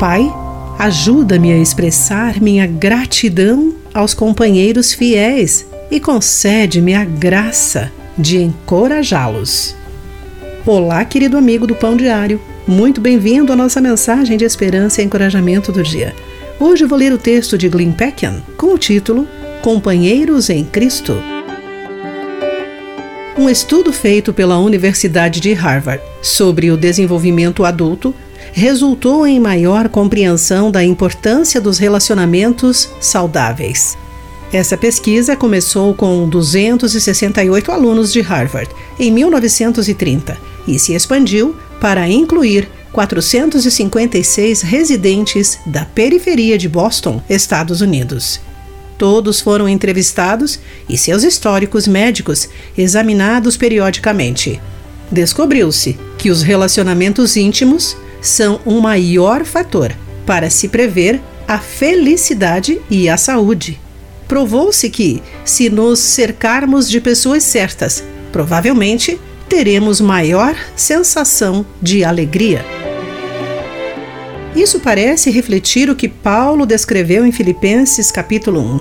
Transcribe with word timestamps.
Pai, 0.00 0.34
ajuda-me 0.78 1.52
a 1.52 1.58
expressar 1.58 2.40
minha 2.40 2.66
gratidão 2.66 3.74
aos 3.92 4.14
companheiros 4.14 4.94
fiéis 4.94 5.66
e 5.90 6.00
concede-me 6.00 6.94
a 6.94 7.04
graça 7.04 7.92
de 8.16 8.38
encorajá-los. 8.38 9.76
Olá, 10.64 11.04
querido 11.04 11.36
amigo 11.36 11.66
do 11.66 11.74
Pão 11.74 11.98
Diário. 11.98 12.40
Muito 12.66 12.98
bem-vindo 12.98 13.52
à 13.52 13.56
nossa 13.56 13.78
mensagem 13.78 14.38
de 14.38 14.44
esperança 14.46 15.02
e 15.02 15.04
encorajamento 15.04 15.70
do 15.70 15.82
dia. 15.82 16.14
Hoje 16.58 16.86
vou 16.86 16.98
ler 16.98 17.12
o 17.12 17.18
texto 17.18 17.58
de 17.58 17.68
Glenn 17.68 17.92
Peckham 17.92 18.42
com 18.56 18.72
o 18.72 18.78
título 18.78 19.28
Companheiros 19.60 20.48
em 20.48 20.64
Cristo. 20.64 21.14
Um 23.36 23.50
estudo 23.50 23.92
feito 23.92 24.32
pela 24.32 24.58
Universidade 24.58 25.40
de 25.40 25.52
Harvard 25.52 26.02
sobre 26.22 26.70
o 26.70 26.76
desenvolvimento 26.78 27.66
adulto 27.66 28.14
resultou 28.52 29.26
em 29.26 29.38
maior 29.38 29.88
compreensão 29.88 30.70
da 30.70 30.84
importância 30.84 31.60
dos 31.60 31.78
relacionamentos 31.78 32.90
saudáveis. 33.00 33.96
Essa 34.52 34.76
pesquisa 34.76 35.36
começou 35.36 35.94
com 35.94 36.28
268 36.28 37.70
alunos 37.70 38.12
de 38.12 38.20
Harvard 38.20 38.70
em 38.98 39.10
1930 39.12 40.36
e 40.66 40.78
se 40.78 40.92
expandiu 40.92 41.54
para 41.80 42.08
incluir 42.08 42.68
456 42.92 44.62
residentes 44.62 45.58
da 45.64 45.84
periferia 45.84 46.58
de 46.58 46.68
Boston, 46.68 47.22
Estados 47.28 47.80
Unidos. 47.80 48.40
Todos 48.98 49.40
foram 49.40 49.68
entrevistados 49.68 50.58
e 50.88 50.98
seus 50.98 51.22
históricos 51.22 51.86
médicos 51.86 52.48
examinados 52.76 53.56
periodicamente. 53.56 54.60
Descobriu-se 55.10 55.98
que 56.18 56.30
os 56.30 56.42
relacionamentos 56.42 57.36
íntimos 57.36 57.96
são 58.20 58.60
um 58.66 58.80
maior 58.80 59.44
fator 59.44 59.92
para 60.26 60.50
se 60.50 60.68
prever 60.68 61.20
a 61.48 61.58
felicidade 61.58 62.80
e 62.90 63.08
a 63.08 63.16
saúde. 63.16 63.80
Provou-se 64.28 64.88
que, 64.88 65.20
se 65.44 65.68
nos 65.68 65.98
cercarmos 65.98 66.88
de 66.88 67.00
pessoas 67.00 67.42
certas, 67.42 68.04
provavelmente 68.30 69.18
teremos 69.48 70.00
maior 70.00 70.54
sensação 70.76 71.66
de 71.82 72.04
alegria. 72.04 72.64
Isso 74.54 74.78
parece 74.78 75.30
refletir 75.30 75.90
o 75.90 75.96
que 75.96 76.08
Paulo 76.08 76.64
descreveu 76.64 77.26
em 77.26 77.32
Filipenses 77.32 78.12
capítulo 78.12 78.60
1. 78.60 78.80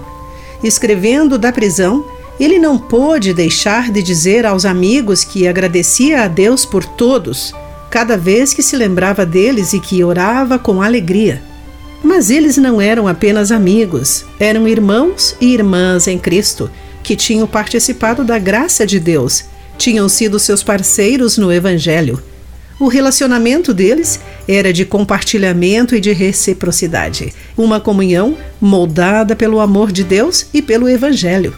Escrevendo 0.64 1.38
da 1.38 1.52
prisão, 1.52 2.06
ele 2.40 2.60
não 2.60 2.78
pôde 2.78 3.34
deixar 3.34 3.92
de 3.92 4.04
dizer 4.04 4.46
aos 4.46 4.66
amigos 4.66 5.24
que 5.24 5.48
agradecia 5.48 6.24
a 6.24 6.28
Deus 6.28 6.66
por 6.66 6.86
todos 6.86 7.54
cada 7.90 8.18
vez 8.18 8.54
que 8.54 8.62
se 8.62 8.76
lembrava 8.76 9.26
deles 9.26 9.74
e 9.74 9.80
que 9.80 10.04
orava 10.04 10.60
com 10.60 10.82
alegria. 10.82 11.42
Mas 12.04 12.30
eles 12.30 12.58
não 12.58 12.80
eram 12.80 13.08
apenas 13.08 13.52
amigos, 13.52 14.24
eram 14.40 14.68
irmãos 14.68 15.36
e 15.42 15.54
irmãs 15.54 16.08
em 16.08 16.18
Cristo, 16.18 16.70
que 17.04 17.16
tinham 17.16 17.48
participado 17.48 18.24
da 18.24 18.38
graça 18.38 18.86
de 18.86 19.00
Deus, 19.00 19.46
tinham 19.78 20.08
sido 20.08 20.40
seus 20.40 20.64
parceiros 20.64 21.38
no 21.38 21.52
Evangelho. 21.52 22.22
O 22.80 22.88
relacionamento 22.88 23.74
deles 23.74 24.20
era 24.48 24.72
de 24.72 24.86
compartilhamento 24.86 25.96
e 25.96 26.00
de 26.00 26.14
reciprocidade, 26.14 27.34
uma 27.58 27.80
comunhão 27.80 28.38
moldada 28.62 29.36
pelo 29.36 29.60
amor 29.60 29.92
de 29.92 30.04
Deus 30.04 30.46
e 30.54 30.62
pelo 30.62 30.88
Evangelho. 30.88 31.54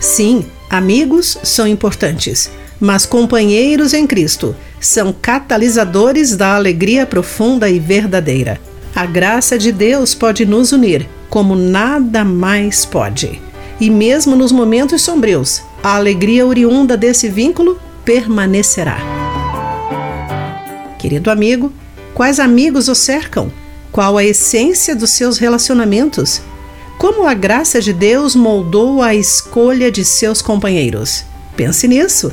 Sim, 0.00 0.46
amigos 0.70 1.36
são 1.42 1.66
importantes, 1.66 2.50
mas 2.80 3.06
companheiros 3.06 3.92
em 3.92 4.06
Cristo 4.06 4.54
são 4.80 5.12
catalisadores 5.12 6.36
da 6.36 6.54
alegria 6.54 7.06
profunda 7.06 7.68
e 7.68 7.78
verdadeira. 7.78 8.60
A 8.94 9.04
graça 9.06 9.58
de 9.58 9.72
Deus 9.72 10.14
pode 10.14 10.46
nos 10.46 10.72
unir 10.72 11.08
como 11.28 11.54
nada 11.54 12.24
mais 12.24 12.84
pode. 12.84 13.40
E 13.78 13.90
mesmo 13.90 14.34
nos 14.34 14.52
momentos 14.52 15.02
sombrios, 15.02 15.62
a 15.82 15.96
alegria 15.96 16.46
oriunda 16.46 16.96
desse 16.96 17.28
vínculo 17.28 17.78
permanecerá. 18.04 18.98
Querido 20.98 21.30
amigo, 21.30 21.72
quais 22.14 22.40
amigos 22.40 22.88
o 22.88 22.94
cercam? 22.94 23.52
Qual 23.92 24.16
a 24.16 24.24
essência 24.24 24.96
dos 24.96 25.10
seus 25.10 25.38
relacionamentos? 25.38 26.40
Como 26.98 27.26
a 27.26 27.34
graça 27.34 27.80
de 27.80 27.92
Deus 27.92 28.34
moldou 28.34 29.02
a 29.02 29.14
escolha 29.14 29.90
de 29.92 30.04
seus 30.04 30.40
companheiros? 30.40 31.24
Pense 31.54 31.86
nisso. 31.86 32.32